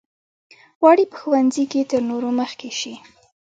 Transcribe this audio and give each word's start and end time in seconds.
غواړي 0.81 1.05
په 1.11 1.15
ښوونځي 1.21 1.65
کې 1.71 1.81
تر 1.91 2.01
نورو 2.09 2.29
مخکې 2.39 2.69
شي. 2.79 2.93